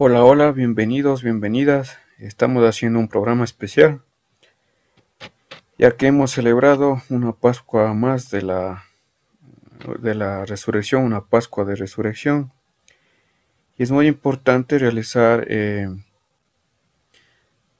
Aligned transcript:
Hola, 0.00 0.22
hola, 0.22 0.52
bienvenidos, 0.52 1.24
bienvenidas. 1.24 1.98
Estamos 2.18 2.64
haciendo 2.64 3.00
un 3.00 3.08
programa 3.08 3.42
especial, 3.42 4.00
ya 5.76 5.96
que 5.96 6.06
hemos 6.06 6.30
celebrado 6.30 7.02
una 7.08 7.32
Pascua 7.32 7.92
más 7.94 8.30
de 8.30 8.42
la, 8.42 8.84
de 9.98 10.14
la 10.14 10.44
resurrección, 10.44 11.02
una 11.02 11.24
Pascua 11.24 11.64
de 11.64 11.74
resurrección. 11.74 12.52
Y 13.76 13.82
es 13.82 13.90
muy 13.90 14.06
importante 14.06 14.78
realizar, 14.78 15.46
eh, 15.48 15.88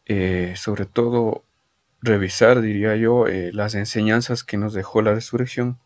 eh, 0.06 0.54
sobre 0.56 0.86
todo, 0.86 1.44
revisar, 2.02 2.62
diría 2.62 2.96
yo, 2.96 3.28
eh, 3.28 3.52
las 3.52 3.76
enseñanzas 3.76 4.42
que 4.42 4.56
nos 4.56 4.74
dejó 4.74 5.02
la 5.02 5.14
resurrección 5.14 5.78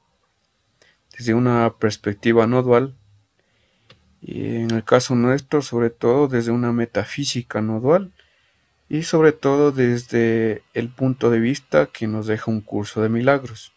desde 1.15 1.35
una 1.35 1.75
perspectiva 1.79 2.47
no 2.47 2.63
dual 2.63 2.97
y 4.23 4.57
en 4.57 4.71
el 4.71 4.85
caso 4.85 5.17
nuestro 5.17 5.63
sobre 5.63 5.91
todo 5.91 6.29
desde 6.29 6.53
una 6.53 6.73
metafísica 6.73 7.61
no 7.61 7.81
dual 7.81 8.13
y 8.89 9.03
sobre 9.03 9.33
todo 9.33 9.73
desde 9.73 10.63
el 10.75 10.89
punto 10.89 11.31
de 11.31 11.41
vista 11.41 11.87
que 11.87 12.07
nos 12.07 12.27
deja 12.27 12.51
un 12.51 12.61
curso 12.61 13.03
de 13.03 13.09
milagros. 13.09 13.73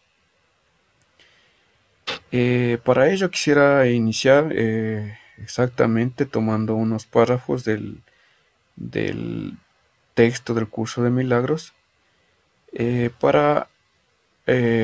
Eh, 2.31 2.80
para 2.84 3.09
ello 3.09 3.31
quisiera 3.31 3.88
iniciar 3.88 4.50
eh, 4.52 5.17
exactamente 5.38 6.26
tomando 6.26 6.75
unos 6.75 7.05
párrafos 7.05 7.64
del, 7.64 8.02
del, 8.75 9.58
texto 10.14 10.53
del 10.53 10.67
curso 10.67 11.02
de 11.03 11.09
milagros 11.09 11.73
eh, 12.72 13.09
para 13.20 13.70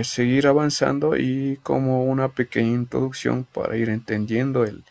seguir 0.04 0.48
avanzando 0.48 1.16
y 1.16 1.60
como 1.62 2.06
una 2.06 2.30
pequeña 2.30 2.72
introducción 2.72 3.44
para 3.44 3.78
ir 3.78 3.90
entendiendo 3.90 4.64
el, 4.64 4.84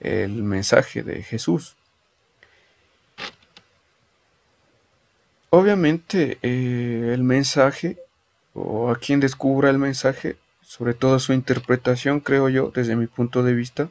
el 0.00 0.42
mensaje 0.42 1.02
de 1.02 1.22
Jesús. 1.22 1.76
Obviamente 5.50 6.38
eh, 6.42 7.10
el 7.14 7.22
mensaje, 7.22 7.98
o 8.54 8.90
a 8.90 8.96
quien 8.96 9.20
descubra 9.20 9.70
el 9.70 9.78
mensaje, 9.78 10.36
sobre 10.62 10.92
todo 10.94 11.18
su 11.18 11.32
interpretación, 11.32 12.20
creo 12.20 12.48
yo, 12.50 12.70
desde 12.74 12.96
mi 12.96 13.06
punto 13.06 13.42
de 13.42 13.54
vista, 13.54 13.88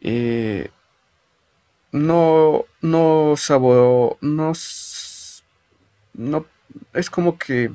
eh, 0.00 0.70
no, 1.90 2.64
no 2.80 3.34
no, 4.20 4.52
no, 6.14 6.46
es 6.94 7.10
como 7.10 7.38
que 7.38 7.72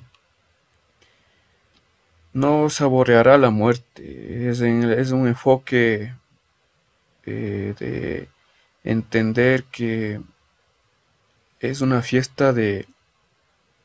no 2.33 2.69
saboreará 2.69 3.37
la 3.37 3.49
muerte, 3.49 4.49
es, 4.49 4.61
es 4.61 5.11
un 5.11 5.27
enfoque 5.27 6.13
de 7.31 8.29
entender 8.83 9.63
que 9.65 10.21
es 11.59 11.81
una 11.81 12.01
fiesta 12.01 12.53
de, 12.53 12.87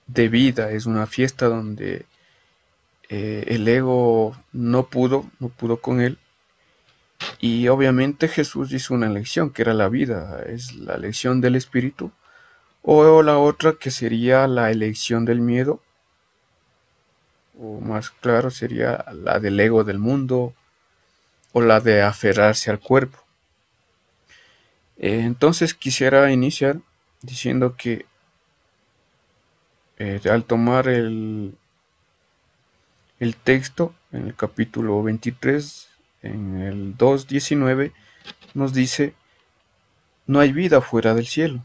de 0.06 0.28
vida, 0.28 0.70
es 0.72 0.86
una 0.86 1.06
fiesta 1.06 1.46
donde 1.46 2.06
eh, 3.08 3.44
el 3.48 3.66
ego 3.68 4.36
no 4.52 4.86
pudo, 4.86 5.30
no 5.38 5.48
pudo 5.48 5.78
con 5.78 6.00
él. 6.00 6.18
Y 7.40 7.68
obviamente 7.68 8.28
Jesús 8.28 8.72
hizo 8.72 8.94
una 8.94 9.06
elección, 9.06 9.50
que 9.50 9.62
era 9.62 9.74
la 9.74 9.88
vida, 9.88 10.42
es 10.46 10.74
la 10.74 10.94
elección 10.94 11.40
del 11.40 11.56
espíritu. 11.56 12.10
O 12.82 13.22
la 13.22 13.38
otra 13.38 13.74
que 13.74 13.90
sería 13.90 14.48
la 14.48 14.70
elección 14.70 15.24
del 15.24 15.40
miedo, 15.40 15.80
o 17.58 17.80
más 17.80 18.10
claro 18.10 18.50
sería 18.50 19.04
la 19.12 19.38
del 19.38 19.60
ego 19.60 19.84
del 19.84 19.98
mundo, 19.98 20.54
o 21.52 21.60
la 21.60 21.80
de 21.80 22.02
aferrarse 22.02 22.70
al 22.70 22.80
cuerpo. 22.80 23.21
Eh, 25.02 25.22
entonces 25.22 25.74
quisiera 25.74 26.30
iniciar 26.30 26.78
diciendo 27.22 27.76
que 27.76 28.06
eh, 29.98 30.20
al 30.30 30.44
tomar 30.44 30.86
el, 30.86 31.56
el 33.18 33.36
texto 33.36 33.94
en 34.12 34.28
el 34.28 34.36
capítulo 34.36 35.02
23, 35.02 35.88
en 36.22 36.60
el 36.60 36.96
2.19, 36.96 37.92
nos 38.54 38.72
dice, 38.72 39.14
no 40.28 40.38
hay 40.38 40.52
vida 40.52 40.80
fuera 40.80 41.14
del 41.14 41.26
cielo. 41.26 41.64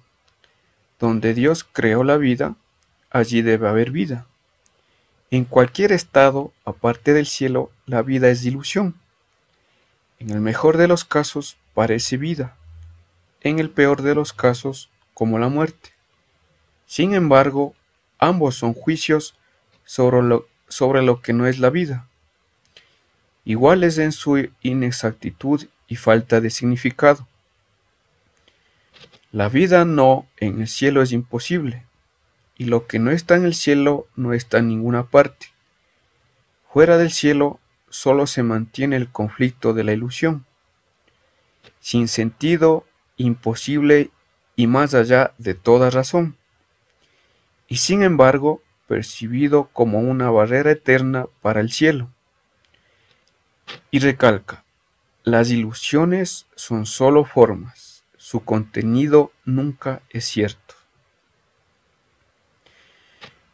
Donde 0.99 1.35
Dios 1.35 1.63
creó 1.63 2.03
la 2.03 2.17
vida, 2.17 2.55
allí 3.11 3.43
debe 3.43 3.69
haber 3.69 3.91
vida. 3.91 4.25
En 5.29 5.45
cualquier 5.45 5.91
estado, 5.91 6.53
aparte 6.65 7.13
del 7.13 7.27
cielo, 7.27 7.71
la 7.85 8.01
vida 8.01 8.29
es 8.29 8.43
ilusión. 8.45 8.95
En 10.17 10.31
el 10.31 10.41
mejor 10.41 10.77
de 10.77 10.87
los 10.87 11.05
casos, 11.05 11.57
parece 11.75 12.17
vida 12.17 12.56
en 13.41 13.59
el 13.59 13.69
peor 13.69 14.01
de 14.01 14.15
los 14.15 14.33
casos 14.33 14.89
como 15.13 15.39
la 15.39 15.49
muerte. 15.49 15.91
Sin 16.85 17.13
embargo, 17.13 17.75
ambos 18.17 18.55
son 18.55 18.73
juicios 18.73 19.35
sobre 19.85 20.21
lo, 20.21 20.47
sobre 20.67 21.01
lo 21.01 21.21
que 21.21 21.33
no 21.33 21.47
es 21.47 21.59
la 21.59 21.69
vida, 21.69 22.07
iguales 23.45 23.97
en 23.97 24.11
su 24.11 24.49
inexactitud 24.61 25.67
y 25.87 25.95
falta 25.95 26.41
de 26.41 26.49
significado. 26.49 27.27
La 29.31 29.49
vida 29.49 29.85
no 29.85 30.25
en 30.37 30.61
el 30.61 30.67
cielo 30.67 31.01
es 31.01 31.11
imposible, 31.11 31.85
y 32.57 32.65
lo 32.65 32.87
que 32.87 32.97
no 32.97 33.11
está 33.11 33.35
en 33.35 33.45
el 33.45 33.53
cielo 33.53 34.07
no 34.15 34.33
está 34.33 34.57
en 34.59 34.69
ninguna 34.69 35.03
parte. 35.03 35.47
Fuera 36.71 36.97
del 36.97 37.11
cielo 37.11 37.59
solo 37.89 38.27
se 38.27 38.43
mantiene 38.43 38.95
el 38.95 39.11
conflicto 39.11 39.73
de 39.73 39.83
la 39.83 39.93
ilusión. 39.93 40.45
Sin 41.79 42.07
sentido 42.07 42.86
imposible 43.17 44.11
y 44.55 44.67
más 44.67 44.93
allá 44.93 45.33
de 45.37 45.53
toda 45.53 45.89
razón, 45.89 46.37
y 47.67 47.77
sin 47.77 48.01
embargo 48.01 48.61
percibido 48.87 49.69
como 49.73 49.99
una 49.99 50.31
barrera 50.31 50.71
eterna 50.71 51.27
para 51.41 51.59
el 51.59 51.71
cielo. 51.71 52.09
Y 53.91 53.99
recalca, 53.99 54.63
las 55.23 55.51
ilusiones 55.51 56.47
son 56.55 56.85
sólo 56.85 57.25
formas, 57.25 58.03
su 58.15 58.43
contenido 58.45 59.31
nunca 59.43 60.01
es 60.09 60.25
cierto. 60.25 60.75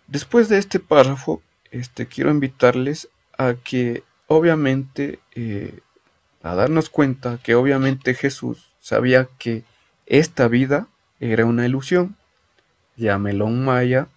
Después 0.08 0.50
de 0.50 0.60
este 0.60 0.80
párrafo, 0.80 1.42
este, 1.72 2.06
quiero 2.06 2.30
invitarles 2.30 3.10
a 3.38 3.56
que 3.56 4.04
obviamente, 4.28 5.20
eh, 5.34 5.80
a 6.44 6.56
darnos 6.56 6.90
cuenta 6.90 7.40
que 7.42 7.56
obviamente 7.56 8.14
Jesús 8.14 8.74
sabía 8.80 9.30
que 9.40 9.64
esta 10.06 10.50
vida 10.50 10.88
era 11.22 11.46
una 11.46 11.66
ilusión, 11.66 12.18
llámelo 12.98 13.46
un 13.46 13.64
maya, 13.64 14.10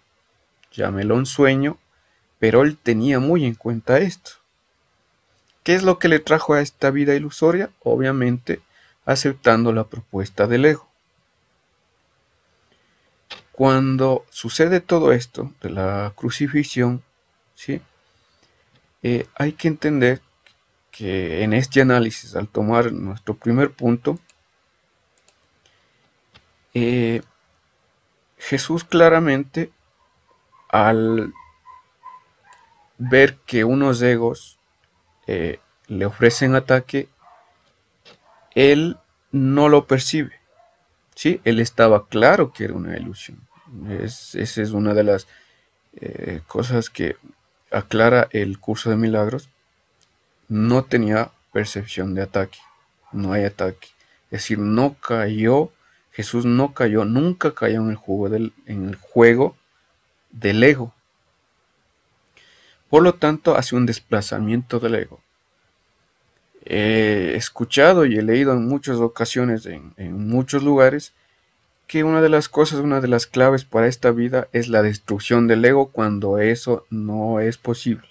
llámelo 0.73 1.15
un 1.15 1.25
sueño, 1.25 1.77
pero 2.37 2.61
él 2.63 2.77
tenía 2.77 3.19
muy 3.19 3.45
en 3.45 3.55
cuenta 3.55 3.99
esto. 3.99 4.31
¿Qué 5.63 5.73
es 5.73 5.83
lo 5.83 5.99
que 5.99 6.09
le 6.09 6.19
trajo 6.19 6.53
a 6.53 6.61
esta 6.61 6.91
vida 6.91 7.15
ilusoria? 7.15 7.69
Obviamente, 7.81 8.61
aceptando 9.05 9.71
la 9.71 9.85
propuesta 9.85 10.47
del 10.47 10.65
ego. 10.65 10.87
Cuando 13.53 14.25
sucede 14.29 14.81
todo 14.81 15.13
esto 15.13 15.51
de 15.61 15.69
la 15.69 16.13
crucifixión, 16.15 17.03
¿sí? 17.55 17.81
Eh, 19.01 19.27
hay 19.35 19.53
que 19.53 19.67
entender 19.67 20.21
que 20.97 21.43
en 21.43 21.53
este 21.53 21.81
análisis, 21.81 22.35
al 22.35 22.47
tomar 22.47 22.91
nuestro 22.91 23.35
primer 23.35 23.71
punto, 23.71 24.17
eh, 26.73 27.21
Jesús 28.39 28.83
claramente 28.83 29.71
al 30.69 31.33
ver 32.97 33.35
que 33.45 33.63
unos 33.63 34.01
egos 34.01 34.57
eh, 35.27 35.59
le 35.87 36.07
ofrecen 36.07 36.55
ataque, 36.55 37.09
él 38.55 38.97
no 39.31 39.69
lo 39.69 39.85
percibe. 39.85 40.39
¿sí? 41.13 41.41
Él 41.43 41.59
estaba 41.59 42.07
claro 42.07 42.51
que 42.51 42.63
era 42.63 42.73
una 42.73 42.97
ilusión. 42.97 43.47
esa 43.99 44.39
es 44.39 44.71
una 44.71 44.95
de 44.95 45.03
las 45.03 45.27
eh, 45.95 46.41
cosas 46.47 46.89
que 46.89 47.17
aclara 47.71 48.27
el 48.31 48.59
curso 48.59 48.89
de 48.89 48.95
milagros. 48.95 49.49
No 50.47 50.83
tenía 50.83 51.31
percepción 51.51 52.13
de 52.13 52.23
ataque. 52.23 52.59
No 53.11 53.33
hay 53.33 53.43
ataque. 53.43 53.87
Es 54.29 54.41
decir, 54.41 54.59
no 54.59 54.95
cayó 54.95 55.71
Jesús 56.17 56.45
no 56.45 56.73
cayó, 56.73 57.05
nunca 57.05 57.53
cayó 57.53 57.79
en 57.79 57.91
el, 57.91 57.95
juego 57.95 58.27
del, 58.27 58.51
en 58.65 58.89
el 58.89 58.95
juego 58.95 59.55
del 60.31 60.63
ego. 60.63 60.91
Por 62.89 63.03
lo 63.03 63.13
tanto, 63.13 63.55
hace 63.55 63.75
un 63.75 63.85
desplazamiento 63.85 64.79
del 64.79 64.95
ego. 64.95 65.21
He 66.65 67.35
escuchado 67.35 68.07
y 68.07 68.17
he 68.17 68.23
leído 68.23 68.53
en 68.53 68.67
muchas 68.67 68.97
ocasiones, 68.97 69.67
en, 69.67 69.93
en 69.97 70.27
muchos 70.27 70.63
lugares, 70.63 71.13
que 71.85 72.03
una 72.03 72.19
de 72.19 72.29
las 72.29 72.49
cosas, 72.49 72.79
una 72.79 72.99
de 72.99 73.09
las 73.09 73.27
claves 73.27 73.63
para 73.63 73.85
esta 73.85 74.09
vida 74.09 74.47
es 74.53 74.69
la 74.69 74.81
destrucción 74.81 75.45
del 75.45 75.63
ego 75.65 75.91
cuando 75.91 76.39
eso 76.39 76.87
no 76.89 77.41
es 77.41 77.59
posible. 77.59 78.07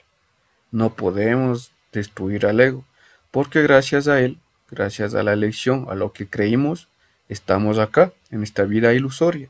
No 0.71 0.94
podemos 0.94 1.73
destruir 1.96 2.46
al 2.46 2.60
ego, 2.60 2.84
porque 3.31 3.62
gracias 3.62 4.06
a 4.06 4.20
él, 4.20 4.38
gracias 4.70 5.14
a 5.14 5.22
la 5.22 5.32
elección, 5.32 5.87
a 5.88 5.94
lo 5.94 6.12
que 6.12 6.28
creímos, 6.28 6.88
estamos 7.28 7.78
acá, 7.78 8.12
en 8.31 8.43
esta 8.43 8.64
vida 8.64 8.93
ilusoria. 8.93 9.48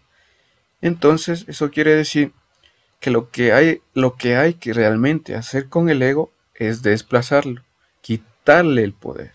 Entonces, 0.81 1.45
eso 1.49 1.71
quiere 1.71 1.95
decir 1.95 2.33
que 3.01 3.11
lo 3.11 3.31
que 3.31 3.53
hay, 3.53 3.83
lo 3.95 4.17
que, 4.17 4.37
hay 4.37 4.55
que 4.55 4.73
realmente 4.73 5.35
hacer 5.35 5.69
con 5.69 5.91
el 5.91 6.03
ego 6.03 6.33
es 6.55 6.83
desplazarlo, 6.83 7.63
quitarle 8.01 8.83
el 8.85 8.93
poder, 8.93 9.33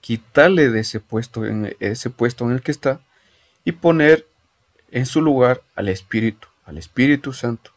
quitarle 0.00 0.70
de 0.70 0.80
ese 0.80 1.00
puesto, 1.00 1.44
en 1.44 1.76
ese 1.80 2.10
puesto 2.10 2.44
en 2.44 2.52
el 2.52 2.62
que 2.62 2.70
está 2.70 3.00
y 3.64 3.72
poner 3.72 4.26
en 4.90 5.04
su 5.04 5.20
lugar 5.20 5.62
al 5.74 5.88
Espíritu, 5.88 6.48
al 6.64 6.78
Espíritu 6.78 7.32
Santo. 7.32 7.72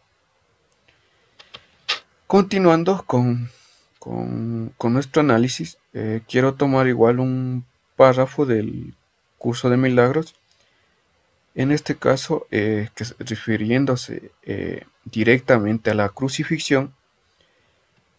Continuando 2.27 3.03
con, 3.05 3.49
con, 4.01 4.73
nuestro 4.81 5.19
análisis, 5.19 5.77
eh, 5.93 6.21
quiero 6.27 6.55
tomar 6.55 6.87
igual 6.87 7.19
un 7.19 7.65
párrafo 7.95 8.47
del 8.47 8.95
curso 9.37 9.69
de 9.69 9.77
milagros, 9.77 10.33
en 11.53 11.71
este 11.71 11.95
caso 11.95 12.47
eh, 12.49 12.89
que 12.95 13.05
refiriéndose 13.19 14.31
eh, 14.41 14.85
directamente 15.05 15.91
a 15.91 15.93
la 15.93 16.09
crucifixión, 16.09 16.95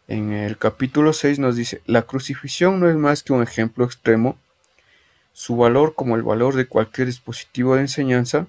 en 0.06 0.32
el 0.32 0.56
capítulo 0.56 1.12
6 1.12 1.40
nos 1.40 1.56
dice, 1.56 1.82
la 1.86 2.02
crucifixión 2.02 2.78
no 2.78 2.88
es 2.88 2.94
más 2.94 3.24
que 3.24 3.32
un 3.32 3.42
ejemplo 3.42 3.84
extremo, 3.84 4.38
su 5.32 5.56
valor 5.56 5.96
como 5.96 6.14
el 6.14 6.22
valor 6.22 6.54
de 6.54 6.68
cualquier 6.68 7.08
dispositivo 7.08 7.74
de 7.74 7.80
enseñanza 7.80 8.46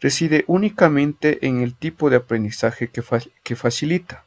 reside 0.00 0.44
únicamente 0.46 1.44
en 1.48 1.62
el 1.62 1.74
tipo 1.74 2.10
de 2.10 2.16
aprendizaje 2.18 2.86
que, 2.86 3.02
que 3.42 3.56
facilita. 3.56 4.24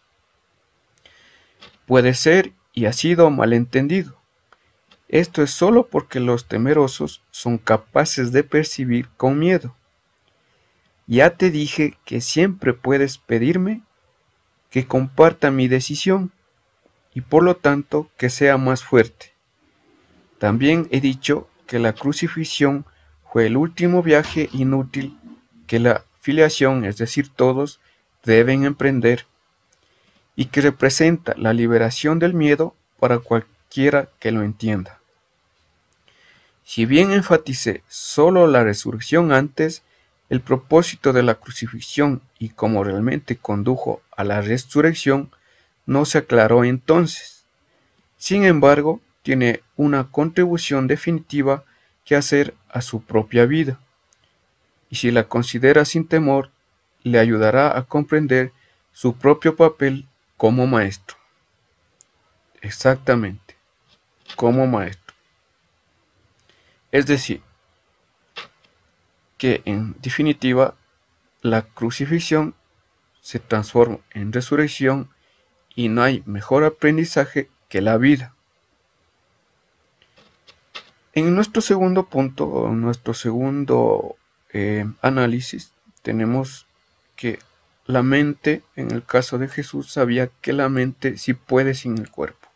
Puede 1.94 2.16
ser 2.16 2.54
y 2.74 2.86
ha 2.86 2.92
sido 2.92 3.30
malentendido. 3.30 4.20
Esto 5.10 5.44
es 5.44 5.52
solo 5.52 5.90
porque 5.90 6.20
los 6.20 6.48
temerosos 6.48 7.22
son 7.30 7.60
capaces 7.60 8.32
de 8.32 8.44
percibir 8.44 9.10
con 9.10 9.38
miedo. 9.38 9.76
Ya 11.06 11.38
te 11.38 11.52
dije 11.52 11.96
que 12.04 12.20
siempre 12.20 12.74
puedes 12.74 13.20
pedirme 13.20 13.84
que 14.72 14.88
comparta 14.88 15.52
mi 15.52 15.68
decisión 15.68 16.32
y 17.14 17.22
por 17.22 17.44
lo 17.44 17.58
tanto 17.58 18.10
que 18.18 18.32
sea 18.32 18.58
más 18.58 18.84
fuerte. 18.84 19.34
También 20.40 20.88
he 20.90 21.00
dicho 21.00 21.48
que 21.68 21.78
la 21.78 21.94
crucifixión 21.94 22.88
fue 23.32 23.46
el 23.46 23.56
último 23.56 24.02
viaje 24.02 24.50
inútil 24.52 25.20
que 25.68 25.80
la 25.80 26.06
filiación, 26.22 26.86
es 26.86 26.98
decir, 26.98 27.30
todos, 27.30 27.80
deben 28.24 28.64
emprender 28.64 29.28
y 30.36 30.46
que 30.46 30.62
representa 30.62 31.34
la 31.38 31.54
liberación 31.54 32.20
del 32.20 32.34
miedo 32.34 32.76
para 33.00 33.20
cualquiera 33.20 34.10
que 34.20 34.32
lo 34.32 34.44
entienda. 34.44 35.00
Si 36.64 36.86
bien 36.86 37.12
enfaticé 37.12 37.84
solo 37.88 38.48
la 38.48 38.64
resurrección 38.64 39.32
antes, 39.32 39.84
el 40.30 40.42
propósito 40.42 41.14
de 41.14 41.22
la 41.22 41.36
crucifixión 41.36 42.22
y 42.40 42.50
cómo 42.50 42.84
realmente 42.84 43.36
condujo 43.36 44.02
a 44.16 44.24
la 44.24 44.42
resurrección 44.42 45.30
no 45.86 46.06
se 46.06 46.20
aclaró 46.20 46.64
entonces. 46.64 47.46
Sin 48.18 48.46
embargo, 48.46 49.02
tiene 49.22 49.62
una 49.76 50.10
contribución 50.10 50.88
definitiva 50.88 51.66
que 52.06 52.16
hacer 52.16 52.56
a 52.70 52.82
su 52.82 53.04
propia 53.04 53.46
vida. 53.46 53.80
Y 54.90 54.96
si 54.96 55.12
la 55.12 55.26
considera 55.26 55.86
sin 55.86 56.08
temor, 56.08 56.52
le 57.04 57.20
ayudará 57.20 57.78
a 57.78 57.84
comprender 57.84 58.54
su 58.92 59.16
propio 59.18 59.56
papel 59.56 60.08
como 60.38 60.68
maestro. 60.68 61.18
Exactamente, 62.62 63.58
como 64.36 64.68
maestro. 64.68 65.16
Es 66.92 67.06
decir, 67.08 67.42
que 69.38 69.62
en 69.66 69.96
definitiva 70.00 70.76
la 71.42 71.64
crucifixión 71.64 72.56
se 73.20 73.40
transforma 73.40 74.00
en 74.12 74.32
resurrección 74.32 75.10
y 75.76 75.90
no 75.90 76.04
hay 76.04 76.24
mejor 76.26 76.64
aprendizaje 76.64 77.50
que 77.68 77.82
la 77.82 77.98
vida. 77.98 78.34
En 81.14 81.36
nuestro 81.36 81.62
segundo 81.62 82.08
punto, 82.08 82.68
en 82.68 82.82
nuestro 82.82 83.14
segundo 83.14 84.16
eh, 84.52 84.86
análisis, 85.02 85.74
tenemos 86.02 86.66
que 87.16 87.40
la 87.86 88.02
mente, 88.02 88.64
en 88.76 88.92
el 88.92 89.04
caso 89.04 89.38
de 89.38 89.50
Jesús, 89.50 89.92
sabía 89.92 90.30
que 90.42 90.54
la 90.54 90.70
mente 90.70 91.18
sí 91.18 91.34
puede 91.34 91.74
sin 91.74 91.98
el 91.98 92.10
cuerpo. 92.10 92.48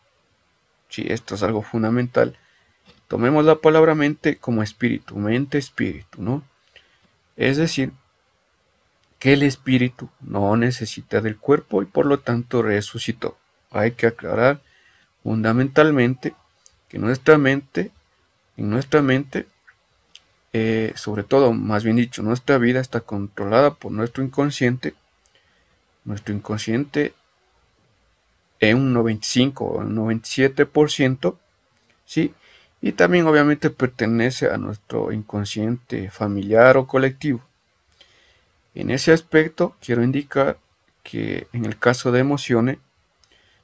Sí, 0.89 1.05
esto 1.09 1.35
es 1.35 1.43
algo 1.43 1.61
fundamental. 1.61 2.37
Tomemos 3.07 3.43
la 3.45 3.55
palabra 3.55 3.93
mente 3.93 4.37
como 4.37 4.63
espíritu, 4.63 5.17
mente, 5.17 5.57
espíritu, 5.57 6.21
¿no? 6.21 6.43
Es 7.35 7.57
decir, 7.57 7.91
que 9.19 9.33
el 9.33 9.43
espíritu 9.43 10.09
no 10.21 10.55
necesita 10.55 11.21
del 11.21 11.37
cuerpo 11.37 11.81
y 11.81 11.85
por 11.85 12.05
lo 12.05 12.19
tanto 12.19 12.61
resucitó. 12.61 13.37
Hay 13.71 13.91
que 13.91 14.07
aclarar 14.07 14.61
fundamentalmente 15.23 16.35
que 16.87 16.99
nuestra 16.99 17.37
mente, 17.37 17.91
en 18.55 18.69
nuestra 18.69 19.01
mente, 19.01 19.45
eh, 20.53 20.93
sobre 20.95 21.23
todo, 21.23 21.51
más 21.51 21.83
bien 21.83 21.97
dicho, 21.97 22.23
nuestra 22.23 22.57
vida 22.57 22.79
está 22.79 23.01
controlada 23.01 23.73
por 23.73 23.91
nuestro 23.91 24.23
inconsciente 24.23 24.95
nuestro 26.07 26.33
inconsciente 26.33 27.13
en 28.59 28.77
un 28.77 28.93
95 28.93 29.65
o 29.65 29.77
un 29.79 29.95
97%, 29.95 31.35
¿sí? 32.05 32.33
Y 32.81 32.93
también 32.93 33.27
obviamente 33.27 33.69
pertenece 33.69 34.49
a 34.49 34.57
nuestro 34.57 35.11
inconsciente 35.11 36.09
familiar 36.09 36.77
o 36.77 36.87
colectivo. 36.87 37.41
En 38.73 38.89
ese 38.89 39.11
aspecto 39.11 39.75
quiero 39.81 40.01
indicar 40.01 40.57
que 41.03 41.47
en 41.53 41.65
el 41.65 41.77
caso 41.77 42.11
de 42.11 42.19
emociones, 42.19 42.77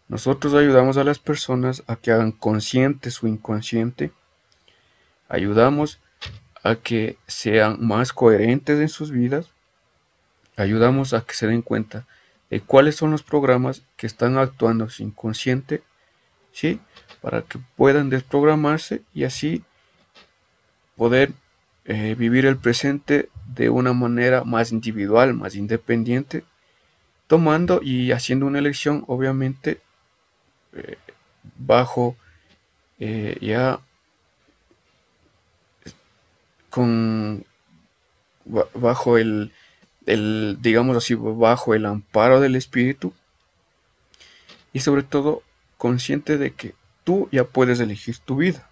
nosotros 0.09 0.53
ayudamos 0.53 0.97
a 0.97 1.03
las 1.03 1.19
personas 1.19 1.83
a 1.87 1.95
que 1.95 2.11
hagan 2.11 2.33
consciente 2.33 3.09
su 3.09 3.27
inconsciente, 3.27 4.11
ayudamos 5.29 5.99
a 6.61 6.75
que 6.75 7.17
sean 7.25 7.77
más 7.79 8.11
coherentes 8.11 8.79
en 8.79 8.89
sus 8.89 9.11
vidas, 9.11 9.49
ayudamos 10.57 11.13
a 11.13 11.21
que 11.21 11.33
se 11.33 11.47
den 11.47 11.61
cuenta 11.61 12.05
cuáles 12.61 12.95
son 12.95 13.11
los 13.11 13.23
programas 13.23 13.83
que 13.95 14.07
están 14.07 14.37
actuando 14.37 14.89
sin 14.89 15.11
consciente, 15.11 15.83
¿sí? 16.51 16.79
Para 17.21 17.41
que 17.41 17.59
puedan 17.75 18.09
desprogramarse 18.09 19.01
y 19.13 19.23
así 19.23 19.63
poder 20.95 21.33
eh, 21.85 22.15
vivir 22.17 22.45
el 22.45 22.57
presente 22.57 23.29
de 23.47 23.69
una 23.69 23.93
manera 23.93 24.43
más 24.43 24.71
individual, 24.71 25.33
más 25.33 25.55
independiente, 25.55 26.43
tomando 27.27 27.81
y 27.81 28.11
haciendo 28.11 28.45
una 28.45 28.59
elección, 28.59 29.03
obviamente, 29.07 29.81
eh, 30.73 30.97
bajo 31.57 32.15
eh, 32.99 33.37
ya 33.41 33.79
con 36.69 37.45
bajo 38.45 39.17
el 39.17 39.51
el, 40.05 40.57
digamos 40.61 40.97
así, 40.97 41.15
bajo 41.15 41.73
el 41.73 41.85
amparo 41.85 42.39
del 42.39 42.55
Espíritu 42.55 43.13
y 44.73 44.79
sobre 44.79 45.03
todo 45.03 45.43
consciente 45.77 46.37
de 46.37 46.53
que 46.53 46.75
tú 47.03 47.29
ya 47.31 47.43
puedes 47.43 47.79
elegir 47.79 48.17
tu 48.17 48.37
vida. 48.37 48.69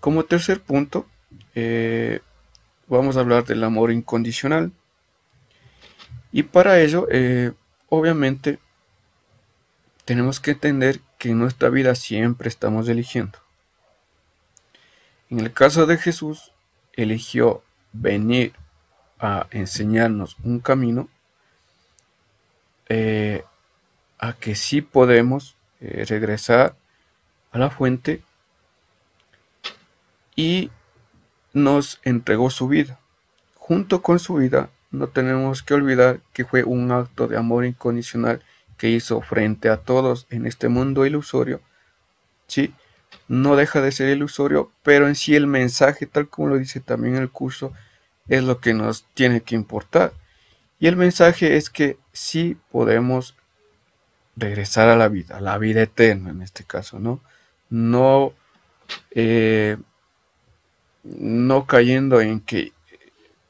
Como 0.00 0.24
tercer 0.24 0.60
punto, 0.60 1.06
eh, 1.54 2.20
vamos 2.88 3.16
a 3.16 3.20
hablar 3.20 3.44
del 3.44 3.62
amor 3.64 3.92
incondicional. 3.92 4.72
Y 6.32 6.44
para 6.44 6.80
ello, 6.80 7.06
eh, 7.10 7.52
obviamente, 7.88 8.58
tenemos 10.04 10.40
que 10.40 10.52
entender 10.52 11.00
que 11.18 11.30
en 11.30 11.38
nuestra 11.38 11.68
vida 11.68 11.94
siempre 11.94 12.48
estamos 12.48 12.88
eligiendo. 12.88 13.38
En 15.28 15.40
el 15.40 15.52
caso 15.52 15.86
de 15.86 15.98
Jesús, 15.98 16.52
eligió 16.94 17.62
venir 17.92 18.54
a 19.20 19.46
enseñarnos 19.50 20.36
un 20.42 20.60
camino 20.60 21.08
eh, 22.88 23.44
a 24.18 24.32
que 24.32 24.54
sí 24.54 24.80
podemos 24.80 25.56
eh, 25.80 26.04
regresar 26.08 26.74
a 27.52 27.58
la 27.58 27.70
fuente 27.70 28.22
y 30.34 30.70
nos 31.52 32.00
entregó 32.02 32.50
su 32.50 32.68
vida. 32.68 32.98
Junto 33.56 34.02
con 34.02 34.18
su 34.18 34.34
vida, 34.34 34.70
no 34.90 35.08
tenemos 35.08 35.62
que 35.62 35.74
olvidar 35.74 36.20
que 36.32 36.44
fue 36.44 36.64
un 36.64 36.90
acto 36.90 37.28
de 37.28 37.36
amor 37.36 37.64
incondicional 37.64 38.42
que 38.76 38.88
hizo 38.88 39.20
frente 39.20 39.68
a 39.68 39.76
todos 39.76 40.26
en 40.30 40.46
este 40.46 40.68
mundo 40.68 41.06
ilusorio. 41.06 41.60
Sí, 42.46 42.74
no 43.28 43.54
deja 43.54 43.80
de 43.80 43.92
ser 43.92 44.08
ilusorio, 44.08 44.72
pero 44.82 45.06
en 45.06 45.14
sí 45.14 45.36
el 45.36 45.46
mensaje, 45.46 46.06
tal 46.06 46.28
como 46.28 46.48
lo 46.48 46.58
dice 46.58 46.80
también 46.80 47.16
el 47.16 47.30
curso, 47.30 47.72
es 48.30 48.44
lo 48.44 48.60
que 48.60 48.72
nos 48.72 49.04
tiene 49.12 49.42
que 49.42 49.54
importar. 49.54 50.14
Y 50.78 50.86
el 50.86 50.96
mensaje 50.96 51.56
es 51.56 51.68
que 51.68 51.98
sí 52.12 52.56
podemos 52.70 53.36
regresar 54.36 54.88
a 54.88 54.96
la 54.96 55.08
vida, 55.08 55.36
a 55.36 55.40
la 55.40 55.58
vida 55.58 55.82
eterna 55.82 56.30
en 56.30 56.40
este 56.40 56.64
caso, 56.64 56.98
¿no? 56.98 57.20
No, 57.68 58.32
eh, 59.10 59.76
no 61.02 61.66
cayendo 61.66 62.20
en 62.20 62.40
que, 62.40 62.72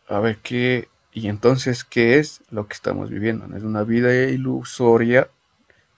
a 0.08 0.18
ver, 0.18 0.38
qué, 0.38 0.88
y 1.12 1.28
entonces, 1.28 1.84
¿qué 1.84 2.18
es 2.18 2.42
lo 2.50 2.66
que 2.66 2.74
estamos 2.74 3.10
viviendo? 3.10 3.46
¿No 3.46 3.56
es 3.56 3.62
una 3.62 3.84
vida 3.84 4.12
ilusoria? 4.24 5.28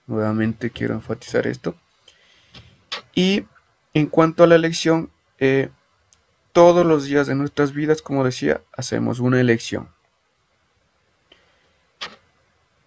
Nuevamente 0.07 0.71
quiero 0.71 0.93
enfatizar 0.93 1.47
esto. 1.47 1.75
Y 3.15 3.45
en 3.93 4.07
cuanto 4.07 4.43
a 4.43 4.47
la 4.47 4.55
elección, 4.55 5.09
eh, 5.39 5.69
todos 6.53 6.85
los 6.85 7.05
días 7.05 7.27
de 7.27 7.35
nuestras 7.35 7.73
vidas, 7.73 8.01
como 8.01 8.23
decía, 8.23 8.61
hacemos 8.77 9.19
una 9.19 9.41
elección. 9.41 9.89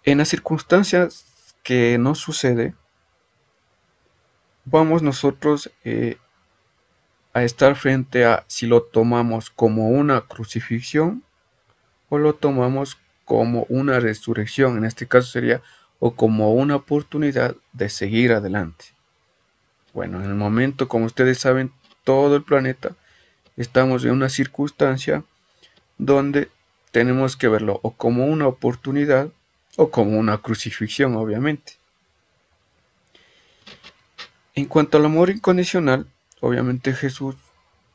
En 0.03 0.19
las 0.19 0.29
circunstancias 0.29 1.53
que 1.63 1.97
nos 1.97 2.17
sucede, 2.17 2.73
vamos 4.63 5.03
nosotros 5.03 5.69
eh, 5.83 6.17
a 7.33 7.43
estar 7.43 7.75
frente 7.75 8.25
a 8.25 8.45
si 8.47 8.67
lo 8.67 8.83
tomamos 8.83 9.49
como 9.49 9.89
una 9.89 10.21
crucifixión 10.21 11.23
o 12.07 12.17
lo 12.17 12.33
tomamos 12.35 12.97
como 13.25 13.65
una 13.67 13.99
resurrección, 13.99 14.77
en 14.77 14.85
este 14.85 15.07
caso 15.07 15.27
sería, 15.27 15.61
o 15.99 16.15
como 16.15 16.53
una 16.53 16.77
oportunidad 16.77 17.57
de 17.73 17.89
seguir 17.89 18.31
adelante. 18.31 18.85
Bueno, 19.93 20.23
en 20.23 20.29
el 20.29 20.35
momento, 20.35 20.87
como 20.87 21.05
ustedes 21.05 21.37
saben, 21.37 21.73
todo 22.05 22.37
el 22.37 22.43
planeta 22.43 22.95
estamos 23.57 24.05
en 24.05 24.11
una 24.11 24.29
circunstancia 24.29 25.23
donde 25.97 26.49
tenemos 26.91 27.35
que 27.35 27.47
verlo 27.47 27.79
o 27.83 27.91
como 27.91 28.25
una 28.25 28.47
oportunidad 28.47 29.29
o 29.75 29.91
como 29.91 30.17
una 30.17 30.37
crucifixión, 30.37 31.15
obviamente. 31.15 31.73
En 34.55 34.65
cuanto 34.65 34.97
al 34.97 35.05
amor 35.05 35.29
incondicional, 35.29 36.07
obviamente 36.39 36.93
Jesús 36.93 37.35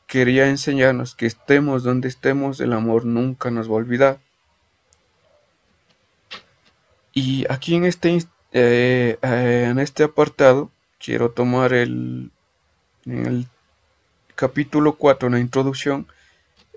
quería 0.07 0.47
enseñarnos 0.47 1.15
que 1.15 1.25
estemos 1.25 1.83
donde 1.83 2.07
estemos, 2.07 2.61
el 2.61 2.71
amor 2.71 3.05
nunca 3.05 3.51
nos 3.51 3.67
va 3.67 3.73
a 3.73 3.77
olvidar. 3.77 4.19
Y 7.13 7.45
aquí 7.51 7.75
en 7.75 7.85
este, 7.85 8.17
eh, 8.51 9.17
eh, 9.21 9.67
en 9.69 9.79
este 9.79 10.03
apartado 10.03 10.71
quiero 10.99 11.31
tomar 11.31 11.73
el, 11.73 12.31
el 13.05 13.47
capítulo 14.35 14.95
4, 14.95 15.27
en 15.27 15.33
la 15.33 15.39
introducción, 15.39 16.07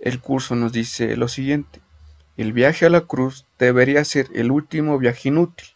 el 0.00 0.20
curso 0.20 0.54
nos 0.54 0.72
dice 0.72 1.16
lo 1.16 1.28
siguiente. 1.28 1.80
El 2.36 2.52
viaje 2.52 2.86
a 2.86 2.90
la 2.90 3.02
cruz 3.02 3.46
debería 3.58 4.04
ser 4.04 4.28
el 4.34 4.50
último 4.50 4.98
viaje 4.98 5.28
inútil. 5.28 5.68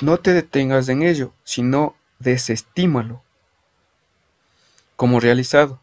No 0.00 0.18
te 0.18 0.32
detengas 0.32 0.88
en 0.88 1.02
ello, 1.02 1.32
sino 1.44 1.96
desestímalo 2.18 3.22
como 4.96 5.18
realizado. 5.18 5.80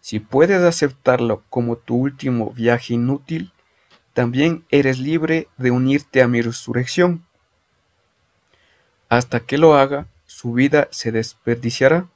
Si 0.00 0.20
puedes 0.20 0.62
aceptarlo 0.62 1.44
como 1.48 1.76
tu 1.76 1.96
último 1.96 2.50
viaje 2.50 2.94
inútil, 2.94 3.52
también 4.14 4.64
eres 4.68 4.98
libre 4.98 5.48
de 5.58 5.70
unirte 5.70 6.22
a 6.22 6.28
mi 6.28 6.42
resurrección. 6.42 7.24
Hasta 9.08 9.40
que 9.40 9.58
lo 9.58 9.76
haga, 9.76 10.08
su 10.26 10.52
vida 10.52 10.88
se 10.90 11.12
desperdiciará. 11.12 12.08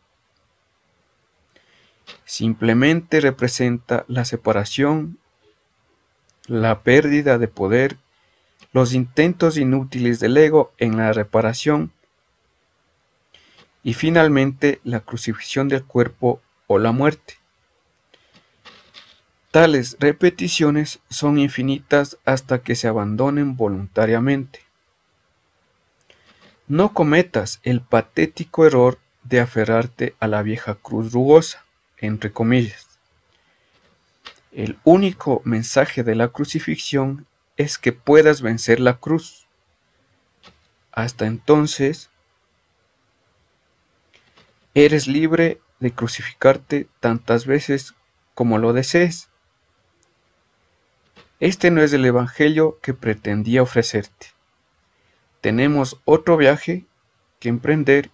Simplemente 2.24 3.20
representa 3.20 4.04
la 4.08 4.24
separación, 4.24 5.18
la 6.46 6.82
pérdida 6.82 7.38
de 7.38 7.48
poder, 7.48 7.96
los 8.72 8.94
intentos 8.94 9.56
inútiles 9.56 10.18
del 10.18 10.36
ego 10.36 10.72
en 10.78 10.96
la 10.96 11.12
reparación 11.12 11.92
y 13.82 13.94
finalmente 13.94 14.80
la 14.84 15.00
crucifixión 15.00 15.68
del 15.68 15.84
cuerpo 15.84 16.40
o 16.66 16.78
la 16.78 16.92
muerte. 16.92 17.34
Tales 19.50 19.96
repeticiones 20.00 21.00
son 21.10 21.38
infinitas 21.38 22.16
hasta 22.24 22.62
que 22.62 22.74
se 22.74 22.88
abandonen 22.88 23.56
voluntariamente. 23.56 24.60
No 26.68 26.94
cometas 26.94 27.60
el 27.62 27.82
patético 27.82 28.64
error 28.64 28.98
de 29.24 29.40
aferrarte 29.40 30.14
a 30.20 30.26
la 30.26 30.42
vieja 30.42 30.76
cruz 30.76 31.12
rugosa, 31.12 31.61
entre 32.02 32.32
comillas. 32.32 32.98
El 34.52 34.78
único 34.84 35.40
mensaje 35.46 36.02
de 36.02 36.14
la 36.14 36.28
crucifixión 36.28 37.26
es 37.56 37.78
que 37.78 37.92
puedas 37.92 38.42
vencer 38.42 38.80
la 38.80 38.98
cruz. 38.98 39.46
Hasta 40.90 41.24
entonces, 41.24 42.10
eres 44.74 45.06
libre 45.06 45.60
de 45.80 45.92
crucificarte 45.92 46.86
tantas 47.00 47.46
veces 47.46 47.94
como 48.34 48.58
lo 48.58 48.74
desees. 48.74 49.28
Este 51.40 51.70
no 51.70 51.82
es 51.82 51.92
el 51.92 52.04
Evangelio 52.04 52.78
que 52.82 52.94
pretendía 52.94 53.62
ofrecerte. 53.62 54.28
Tenemos 55.40 56.00
otro 56.04 56.36
viaje 56.36 56.84
que 57.40 57.48
emprender 57.48 58.10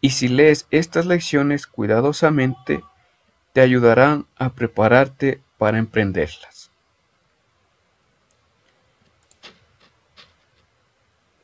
y 0.00 0.10
si 0.10 0.28
lees 0.28 0.66
estas 0.70 1.06
lecciones 1.06 1.66
cuidadosamente, 1.66 2.82
te 3.52 3.60
ayudarán 3.60 4.26
a 4.36 4.50
prepararte 4.50 5.40
para 5.58 5.78
emprenderlas. 5.78 6.70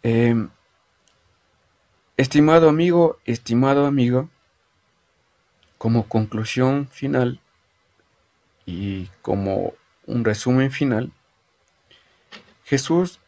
Em, 0.03 0.49
estimado 2.17 2.69
amigo, 2.69 3.19
estimado 3.25 3.87
amigo, 3.87 4.31
como 5.79 6.09
conclusión 6.09 6.89
final 6.89 7.41
y 8.65 9.07
como 9.21 9.75
un 10.07 10.25
resumen 10.25 10.71
final, 10.71 11.13
Jesús 12.65 13.21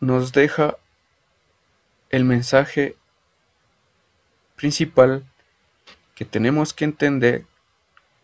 nos 0.00 0.32
deja 0.32 0.76
el 2.10 2.24
mensaje 2.24 2.96
principal 4.56 5.24
que 6.14 6.24
tenemos 6.24 6.72
que 6.72 6.84
entender 6.84 7.46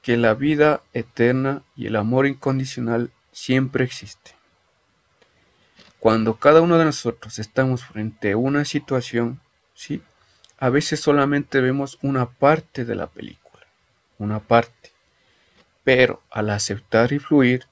que 0.03 0.17
la 0.17 0.35
vida 0.35 0.83
eterna 0.93 1.63
y 1.77 1.87
el 1.87 1.97
amor 1.97 2.27
incondicional 2.27 3.11
siempre 3.33 3.85
existe. 3.85 4.33
Cuando 5.99 6.37
cada 6.37 6.61
uno 6.61 6.79
de 6.79 6.85
nosotros 6.85 7.39
estamos 7.39 7.85
frente 7.85 8.33
a 8.33 8.37
una 8.37 8.65
situación, 8.65 9.41
¿sí? 9.75 10.03
a 10.59 10.69
veces 10.71 11.01
solamente 11.01 11.61
vemos 11.61 11.99
una 12.03 12.27
parte 12.27 12.85
de 12.85 12.95
la 12.95 13.07
película, 13.07 13.67
una 14.19 14.41
parte. 14.41 14.93
Pero 15.85 16.23
al 16.31 16.51
aceptar 16.51 17.13
y 17.13 17.19
fluir, 17.19 17.67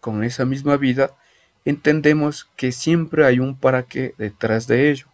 con 0.00 0.22
esa 0.22 0.44
misma 0.44 0.76
vida, 0.76 1.16
entendemos 1.64 2.48
que 2.56 2.70
siempre 2.70 3.24
hay 3.24 3.40
un 3.40 3.56
para 3.56 3.82
qué 3.82 4.14
detrás 4.18 4.68
de 4.68 4.90
ello. 4.90 5.08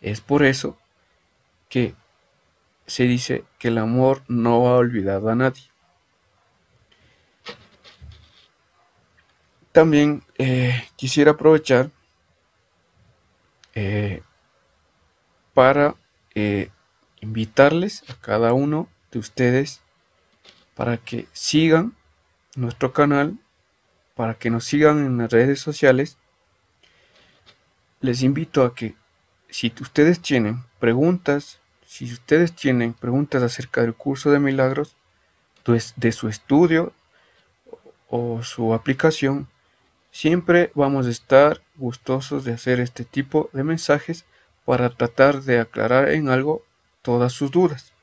Es 0.00 0.20
por 0.20 0.44
eso 0.44 0.78
que 1.68 1.94
se 2.86 3.04
dice 3.04 3.44
que 3.58 3.68
el 3.68 3.78
amor 3.78 4.22
no 4.28 4.68
ha 4.68 4.76
olvidado 4.76 5.28
a 5.28 5.34
nadie. 5.34 5.64
También 9.72 10.22
eh, 10.38 10.88
quisiera 10.96 11.32
aprovechar 11.32 11.90
eh, 13.74 14.22
para 15.52 15.96
eh, 16.34 16.70
invitarles 17.20 18.02
a 18.08 18.14
cada 18.14 18.52
uno 18.54 18.88
de 19.10 19.18
ustedes 19.18 19.82
para 20.74 20.96
que 20.96 21.26
sigan 21.32 21.94
nuestro 22.54 22.92
canal 22.92 23.38
para 24.16 24.34
que 24.34 24.48
nos 24.50 24.64
sigan 24.64 25.04
en 25.04 25.18
las 25.18 25.30
redes 25.30 25.60
sociales. 25.60 26.16
Les 28.00 28.22
invito 28.22 28.64
a 28.64 28.74
que 28.74 28.96
si 29.50 29.72
ustedes 29.80 30.20
tienen 30.20 30.64
preguntas, 30.80 31.60
si 31.96 32.12
ustedes 32.12 32.52
tienen 32.52 32.92
preguntas 32.92 33.42
acerca 33.42 33.80
del 33.80 33.94
curso 33.94 34.30
de 34.30 34.38
milagros, 34.38 34.96
pues 35.62 35.94
de 35.96 36.12
su 36.12 36.28
estudio 36.28 36.92
o 38.10 38.42
su 38.42 38.74
aplicación, 38.74 39.48
siempre 40.10 40.70
vamos 40.74 41.06
a 41.06 41.10
estar 41.10 41.62
gustosos 41.76 42.44
de 42.44 42.52
hacer 42.52 42.80
este 42.80 43.06
tipo 43.06 43.48
de 43.54 43.64
mensajes 43.64 44.26
para 44.66 44.90
tratar 44.90 45.40
de 45.40 45.58
aclarar 45.58 46.10
en 46.10 46.28
algo 46.28 46.62
todas 47.00 47.32
sus 47.32 47.50
dudas. 47.50 47.94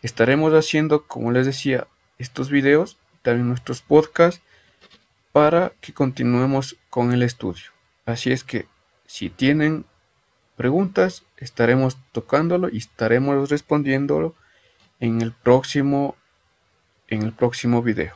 Estaremos 0.00 0.52
haciendo, 0.54 1.08
como 1.08 1.32
les 1.32 1.46
decía, 1.46 1.88
estos 2.18 2.48
videos, 2.48 2.96
también 3.22 3.48
nuestros 3.48 3.82
podcasts, 3.82 4.40
para 5.32 5.72
que 5.80 5.92
continuemos 5.92 6.76
con 6.90 7.12
el 7.12 7.24
estudio. 7.24 7.72
Así 8.06 8.30
es 8.30 8.44
que 8.44 8.68
si 9.04 9.30
tienen 9.30 9.84
preguntas, 10.60 11.24
estaremos 11.38 11.96
tocándolo 12.12 12.68
y 12.68 12.76
estaremos 12.76 13.48
respondiéndolo 13.48 14.34
en 15.00 15.22
el 15.22 15.32
próximo 15.32 16.16
en 17.08 17.22
el 17.22 17.32
próximo 17.32 17.82
video. 17.82 18.14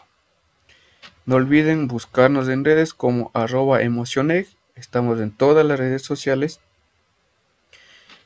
No 1.24 1.36
olviden 1.36 1.88
buscarnos 1.88 2.50
en 2.50 2.62
redes 2.62 2.92
como 2.92 3.30
arroba 3.32 3.80
emocioneg. 3.80 4.46
Estamos 4.74 5.20
en 5.20 5.30
todas 5.30 5.64
las 5.64 5.78
redes 5.78 6.02
sociales. 6.02 6.60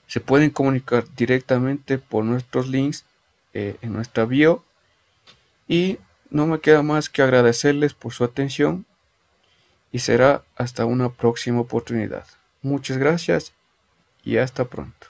Se 0.09 0.19
pueden 0.19 0.51
comunicar 0.51 1.05
directamente 1.15 1.99
por 1.99 2.25
nuestros 2.25 2.67
links 2.67 3.05
eh, 3.55 3.77
en 3.83 3.93
nuestra 3.93 4.25
bio. 4.25 4.65
Y 5.69 5.99
no 6.29 6.49
me 6.49 6.59
queda 6.59 6.83
más 6.83 7.09
que 7.09 7.23
agradecerles 7.23 7.95
por 7.95 8.13
su 8.13 8.25
atención 8.25 8.85
y 9.93 10.01
será 10.01 10.43
hasta 10.57 10.87
una 10.87 11.09
próxima 11.09 11.61
oportunidad. 11.61 12.27
Muchas 12.63 12.99
gracias 12.99 13.53
y 14.29 14.37
hasta 14.37 14.67
pronto. 14.67 15.07